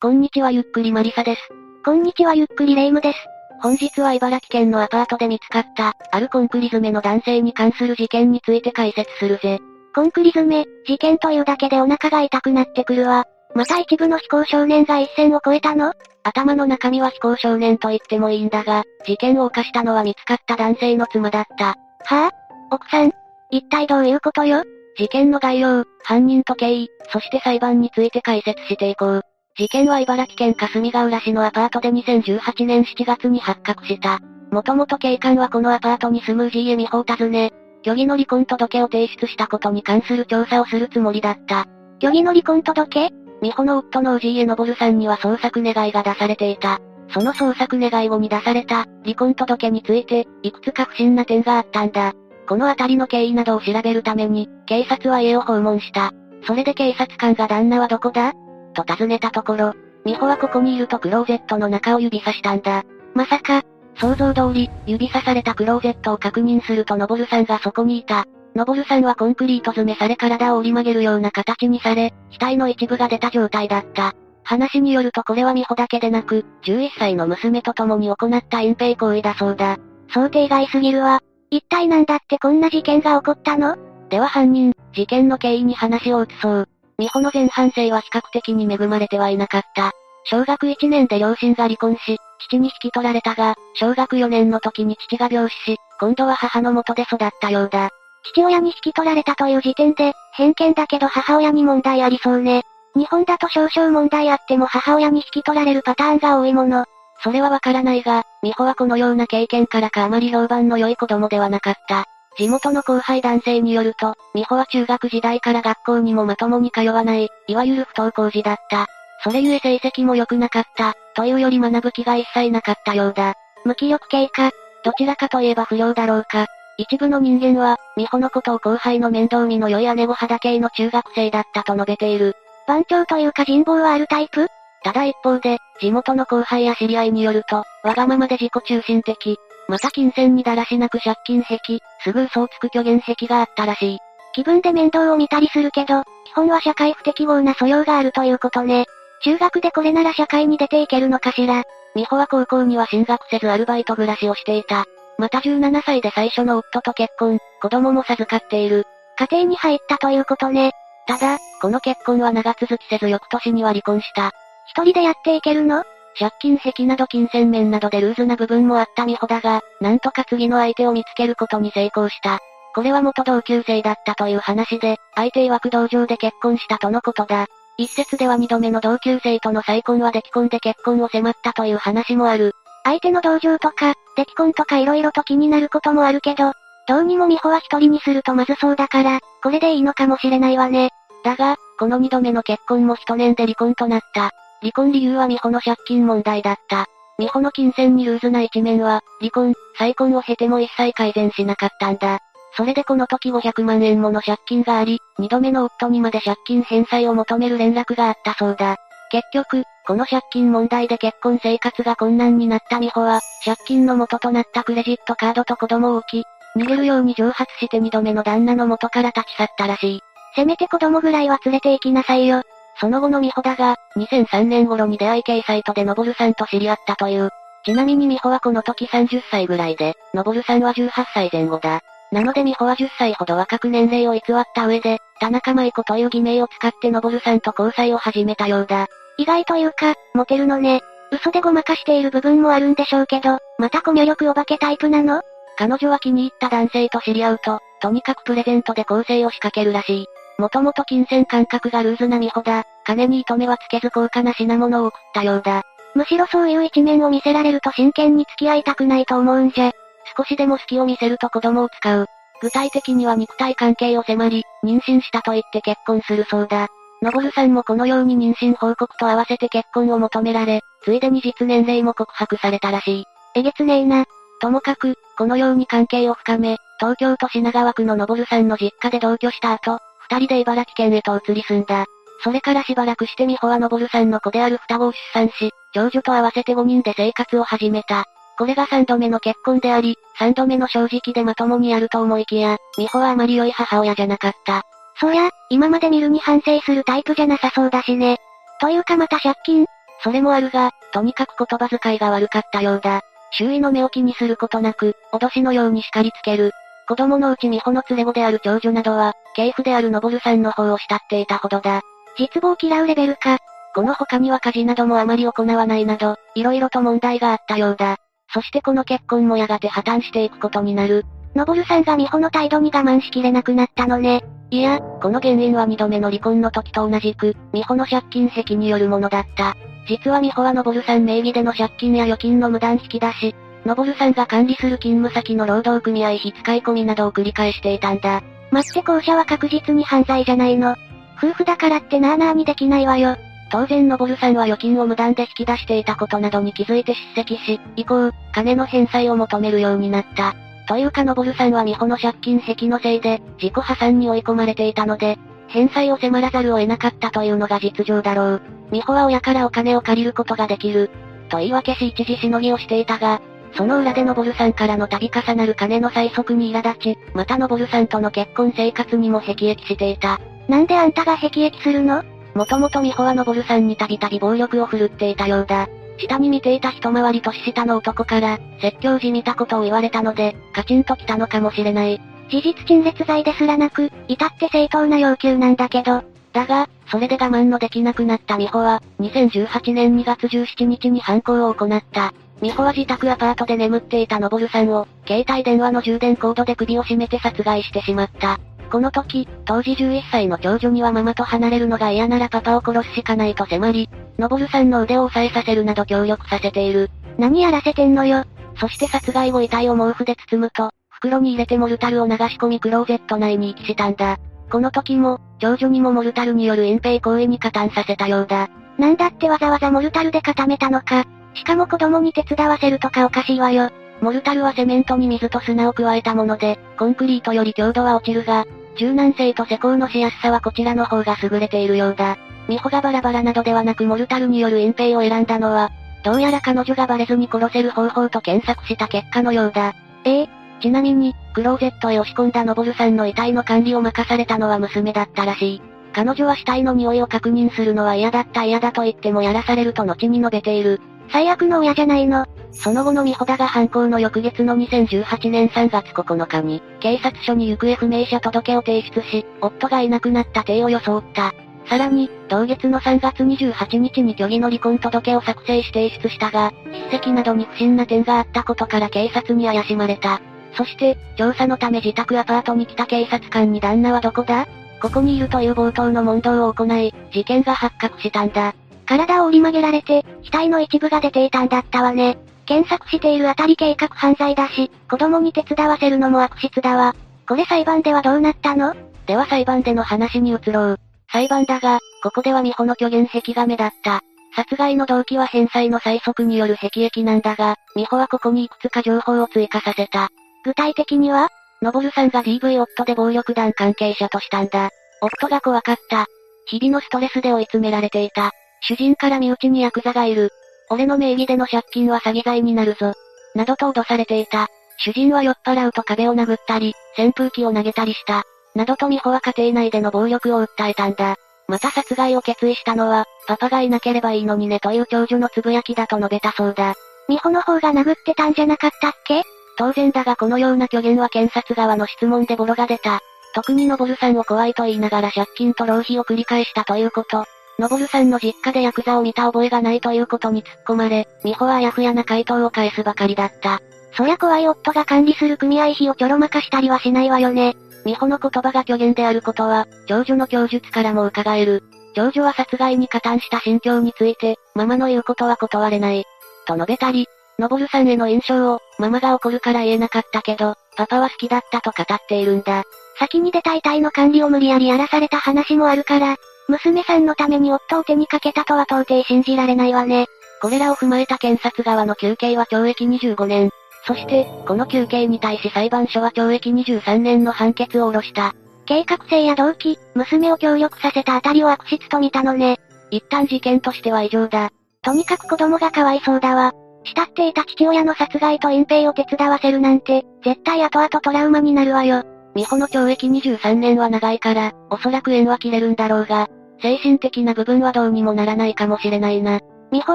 [0.00, 1.40] こんにちはゆっくりマリサです。
[1.84, 3.18] こんにちはゆっくりレイムです。
[3.60, 9.58] 本日は茨城県のアパートで見つかった、あるコンクリ詰めの男性に関する事件について解説するぜ。
[9.96, 13.24] コンクリ詰め、事件というだけでお腹が痛くなってくるわ。
[13.56, 15.92] また一部の非行少年が一線を越えたの？
[16.22, 21.64] 頭の中身は非行少年と言ってもいいんだが、事件を犯したのは見つかった男性の妻だった。
[21.64, 22.30] はぁ、あ、
[22.70, 23.10] 奥さん
[23.50, 24.62] 一体どういうことよ？
[24.96, 29.22] 事件の概要、犯人と経緯、そして裁判について解説していこう。
[29.58, 34.20] 事件は茨城県霞ヶ浦市のアパートで2018年7月に発覚した。
[34.52, 37.50] もともと警官はこのアパートに住む氏家美穂を訪ね、
[37.82, 41.66] 虚偽の離婚届を提出したことに関する調査をするつもりだった。
[42.00, 43.10] 虚偽の離婚届？
[43.42, 46.78] 美穂の夫の氏家昇さんには捜索願いが出されていた。
[47.12, 52.12] その捜索願い後に出された、離婚届について、いくつか不審な点があったんだ。
[52.48, 56.12] このあたりの経緯などを調べるために、警察は家を訪問した。
[56.46, 58.34] それで警察官が旦那はどこだ？
[58.82, 59.74] と尋ねたところ、
[60.04, 62.84] 美穂はここにいるとクローゼットの中を指さしたんだ。
[63.14, 63.62] まさか、
[63.96, 68.26] 想像通り、指さされたクローゼットを確認するとノボルさんがそこにいた。
[68.54, 74.14] ノボルさんはコンクリート詰めされ体を折り曲げるような形にされ、額の一部が出た状態だった。
[74.44, 79.76] 話によるとこれは美穂だけでなく、11歳の娘と共に行った隠蔽行為だそうだ。
[80.08, 81.20] 想定外すぎるわ。
[81.50, 83.76] 一体なんだってこんな事件が起こったの？
[84.08, 86.68] では犯人、事件の経緯に話を移そう。
[86.98, 89.92] 美穂の前半生は比較的に恵まれてはいなかった。
[90.24, 97.90] 小学1年で両親が離婚し、父に引き取られたが、小学4年の時に父が病死し、今度は母の元で育ったようだ。
[98.32, 102.62] 父親に引き取られたという時点で、偏見だけど母親に問題ありそうね。
[102.96, 106.84] 日本だと少々問題あっても母親に引き取られるパターンが多いもの。
[107.22, 112.06] それはわからないが、美穂はこのような経験からかあまり評判の良い子供ではなかった。
[112.38, 118.86] 地元の後輩男性によると、美穂は中学時代から学校にもまともに通わない、いわゆる不登校児だった。
[119.24, 123.34] それゆえ成績も良くなかった、というより学ぶ気が一切なかったようだ。
[123.64, 124.52] 無気力系か、
[124.84, 126.46] どちらかといえば不良だろうか。
[126.76, 132.36] 一部の人間は、美穂のことを後輩の面倒見の良い姉御肌系の中学生だったと述べている。
[132.68, 134.46] 番長というか人望はあるタイプ？
[134.84, 139.36] ただ一方で、地元の後輩や知り合いによると、わがままで自己中心的、
[139.68, 141.58] また金銭にだらしなく借金癖、
[142.02, 143.98] すぐ嘘をつく虚言癖があったらしい。
[144.32, 148.86] 気分で面倒を見たりするけど、基本は社会不適合な素養があるということね。
[149.22, 151.64] 中学でこれなら社会に出ていけるのかしら。
[151.94, 154.84] 美穂は高校には進学せずアルバイト暮らしをしていた。
[155.18, 158.84] また17歳で最初の夫と結婚、子供も授かっている。
[159.18, 160.72] 家庭に入ったということね。
[161.06, 164.30] ただ、この結婚は長続きせず翌年には離婚した。
[164.66, 165.82] 一人でやっていけるの？
[166.18, 172.40] 借金癖など金銭面などでルーズな部分もあった美穂だが、なんとか次の相手を見つけることに成功した。
[172.74, 177.46] これは元同級生だったという話で、相手曰く道場で結婚したとのことだ。
[177.76, 182.52] 一説では二度目の同級生との再婚は出来婚で結婚を迫ったという話もある。
[182.84, 186.52] 相手の同情とか、出来婚とか色々と気になることもあるけど、
[186.88, 190.90] どうにも美穂は一人にするとまずそうだから、これでいいのかもしれないわね。
[191.22, 194.32] だが、この二度目の結婚も一年で離婚となった。
[194.60, 196.86] 離婚理由は美穂の借金問題だった。
[197.18, 202.20] 美穂の金銭にルーズな一面は、離婚、再婚を経ても一切改善しなかったんだ。
[202.56, 208.76] それでこの時500万円もの借金があり、二度目の夫にまで借金返済を求める連絡があったそうだ。
[209.10, 216.24] 結局、この借金問題で結婚生活が困難になった美穂は、借金の元となったクレジットカードと子供を置き、
[216.58, 220.00] 逃げるように蒸発して二度目の旦那の元から立ち去ったらしい。
[220.34, 222.42] せめて子供ぐらいは連れて行きなさいよ。
[222.80, 227.30] その後の美穂だが、2003年頃に出会い系サイトでのぼるさんと知り合ったという。
[227.64, 231.80] ちなみに美穂はこの時30歳ぐらいで、のぼるさんは18歳前後だ。
[232.10, 238.86] なので美穂は10歳ほど若く年齢を偽った上で、田中舞子という偽名を使ってのぼるさんと交際を始めたようだ。
[239.18, 240.80] 意外というか、モテるのね。
[241.10, 245.20] 嘘でごまかしている部分もあるんでしょうけど、またコミュ力お化けタイプなの？
[245.56, 250.06] 彼女は気に入った男性と知り合うと、とにかくプレゼントで構成を仕掛けるらしい。
[250.38, 252.64] もともと金銭感覚がルーズな美穂だ。
[252.84, 255.62] 金に糸目はつけず高価な品物を送ったようだ。
[255.94, 259.72] むしろそういう一面を見せられると真剣に付き合いたくないと思うんじゃ。
[260.16, 262.06] 少しでも隙を見せると子供を使う。
[262.40, 266.68] 具体的には肉体関係を迫り、妊娠したと言って結婚するそうだ。
[267.02, 273.04] のぼるさんもこのように妊娠報告と合わせて結婚を求められ、ついでに実年齢も告白されたらしい。
[273.34, 274.04] えげつねえな。
[274.40, 279.80] ともかく、このように関係を深め、東京都品川区ののぼるさんの実家で同居した後、
[280.10, 281.86] 二人で茨城県へと移り住んだ。
[282.24, 288.04] それからしばらくして美穂はのぼるさんの子である双子を出産し、長女と合わせて5人で生活を始めた。
[288.38, 294.62] これが三度目の結婚であり、三度目の正直でまともにやると思いきや、美穂はあまり良い母親じゃなかった。
[295.00, 298.18] そりゃ、今まで見るに反省するタイプじゃなさそうだしね。
[298.60, 299.66] というかまた借金？
[300.02, 303.02] それもあるが、とにかく言葉遣いが悪かったようだ。
[303.32, 306.52] 周囲の目を気にすることなく、脅しのように叱りつける。
[306.88, 311.82] 子供のうち美穂の連れ子である長女などは、系譜であるのぼるさんの方を慕っていたほどだ。
[312.18, 313.36] 実望嫌うレベルか。
[313.74, 317.98] この他には家事などもあまり行わないなど、色々と問題があったようだ。
[318.32, 321.04] そしてこの結婚もやがて破綻していくことになる。
[321.34, 324.24] のぼるさんが美穂の態度に我慢しきれなくなったのね。
[324.50, 329.56] いや、この原因は二度目の離婚の時と同じく、美穂の借金癖によるものだった。
[329.86, 333.34] 実は美穂はのぼるさん名義での借金や預金の無断引き出し、
[333.68, 338.22] のぼるさんが管理する勤務先の労働組合費使い込みなどを繰り返していたんだ。
[338.50, 340.74] 待って校舎は確実に犯罪じゃないの。
[341.18, 343.18] 夫婦だからってなーなーにできないわよ。
[343.52, 350.34] 当然のぼるさんは預金を無断で引き出していたことなどに気づいて叱責し、以降、金の返済を求めるようになった。
[350.66, 355.18] というかのぼるさんは美穂の借金癖のせいで、自己破産に追い込まれていたので、
[355.48, 358.42] 返済を迫らざるを得なかったというのが実情だろう。
[358.72, 360.90] 美穂は親からお金を借りることができる。
[361.28, 363.20] と言い訳し一時しのぎをしていたが、
[363.58, 370.20] その裏でのぼるさんからの度重なる金の催促に苛立ち、またのぼるさんとの結婚生活にも辟易していた。
[370.46, 372.04] なんであんたが辟易するの？
[372.34, 375.68] もともと美穂はのぼるさんにたびたび暴力を振るっていたようだ。
[375.98, 382.00] 下に見ていた一回り年下の男から、説教じみたことを言われたので、カチンと来たのかもしれない。
[382.30, 386.04] 事実陳列罪ですらなく、至って正当な要求なんだけど。
[386.32, 392.14] だが、それで我慢のできなくなった美穂は、2018年2月17日に犯行を行った。
[392.40, 398.38] 美穂は自宅アパートで眠っていたのぼるさんを、携帯電話の充電コードで首を絞めて殺害してしまった。
[398.70, 403.88] この時、当時11歳の長女にはママと離れるのが嫌ならパパを殺すしかないと迫り、
[404.18, 406.90] のぼるさんの腕を押さえさせるなど協力させている。
[407.18, 408.24] 何やらせてんのよ。
[408.60, 414.18] そして殺害後遺体を毛布で包むと、袋に入れてモルタルを流し込みクローゼット内に遺棄したんだ。
[414.50, 418.48] この時も、長女にもモルタルによる隠蔽行為に加担させたようだ。
[418.78, 421.04] なんだってわざわざモルタルで固めたのか。
[421.34, 423.70] しかも子供に手伝わせるとかおかしいわよ。
[424.00, 428.46] モルタルはセメントに水と砂を加えたもので、コンクリートより強度は落ちるが、
[428.76, 432.16] 柔軟性と施工のしやすさはこちらの方が優れているようだ。
[432.48, 435.70] 美穂がバラバラなどではなくモルタルによる隠蔽を選んだのは、
[436.04, 439.74] どうやら彼女がバレずに殺せる方法と検索した結果のようだ。
[440.04, 440.28] ええ
[440.60, 445.62] ちなみに、クローゼットへ押し込んだのぼるさんの遺体の管理を任されたのは娘だったらしい。
[445.92, 450.80] 彼女は死体の匂いを確認するのは嫌だった嫌だと言ってもやらされると後に述べている。
[451.10, 452.26] 最悪の親じゃないの。
[452.52, 461.32] その後の美穂田が犯行の翌月の2018年3月9日に、警察署に行方不明者届を提出し、夫がいなくなった体を装った。
[461.68, 466.52] さらに、同月の3月28日に虚偽の離婚届を作成し提出したが、
[466.90, 470.20] 筆跡などに不審な点があったことから警察に怪しまれた。
[470.56, 474.48] そして、調査のため自宅アパートに来た警察官に旦那はどこだ
[474.80, 478.54] ここにいるという冒頭の問答を行い、事件が発覚したんだ。
[478.88, 482.16] 体を折り曲げられて、額の一部が出ていたんだったわね。
[482.46, 486.96] 検索しているあたり計画犯罪だし、子供に手伝わせるのも悪質だわ。
[487.28, 488.74] これ裁判ではどうなったの？
[489.06, 490.80] では裁判での話に移ろう。
[491.12, 494.00] 裁判だが、ここでは美穂の虚言癖が目立った。
[494.34, 500.08] 殺害の動機は返済の催促による癖役なんだが、美穂はここにいくつか情報を追加させた。
[500.44, 501.28] 具体的には？
[501.60, 504.70] のぼるさんが DV 夫で暴力団関係者としたんだ。
[505.02, 506.06] 夫が怖かった。
[506.46, 508.32] 日々のストレスで追い詰められていた。
[508.62, 510.30] 主人から身内にヤクザがいる。
[510.70, 512.94] 俺の名義での借金は詐欺罪になるぞ。
[513.34, 514.48] などと脅されていた。
[514.78, 518.24] 主人は酔っ払うと壁を殴ったり、扇風機を投げたりした。
[518.54, 521.16] などと美穂は家庭内での暴力を訴えたんだ。
[521.46, 526.74] また殺害を決意したのは、パパがいなければいいのにねという長女のつぶやきだと述べたそうだ。
[527.08, 529.22] 美穂の方が殴ってたんじゃなかったっけ？
[529.56, 533.00] 当然だがこのような虚言は検察側の質問でボロが出た。
[533.34, 537.24] 特にのぼるさんを怖いと言いながら借金と浪費を繰り返したということ。
[537.58, 543.60] のぼるさんの実家でヤクザを見た覚えがないということに突っ込まれ、美穂はあやふやな回答を返すばかりだった。
[543.96, 547.56] そりゃ怖い夫が管理する組合費をちょろまかしたりはしないわよね。
[547.84, 551.64] 美穂の言葉が虚言であることは、長女の供述からも伺える。
[551.96, 556.04] 長女は殺害に加担した心境について、ママの言うことは断れない。
[556.46, 557.08] と述べたり、
[557.40, 562.62] のぼるさんへの印象を、ママが怒るから言えなかったけど、パパは好きだったと語っているんだ。
[563.00, 566.16] 先に出た遺体の管理を無理やりやらされた話もあるから、
[566.48, 570.06] 娘さんのために夫を手にかけたとは到底信じられないわね。
[570.40, 573.50] これらを踏まえた検察側の求刑は懲役25年。
[573.86, 578.34] そして、この求刑に対し裁判所は懲役23年の判決を下ろした。
[578.66, 582.58] 計画性や動機、娘を協力させたあたりを悪質と見たのね。
[582.90, 584.50] 一旦事件としては異常だ。
[584.82, 586.52] とにかく子供がかわいそうだわ。
[586.84, 592.04] 慕っていた父親の殺害と隠蔽を手伝わせるなんて、絶対後々トラウマになるわよ。
[592.34, 596.28] 美穂の懲役23年は長いから、おそらく縁は切れるんだろうが、
[596.60, 599.40] 精神的な部分はどうにもならないかもしれないな。
[599.70, 599.94] 美穂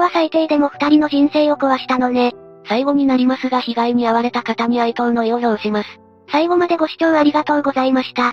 [0.00, 2.32] は最低でも二人の人生を壊したのね。
[2.66, 5.88] 最後になりますが被害に遭われた方に哀悼の意を表します。
[6.30, 8.32] 最後までご視聴ありがとうございました。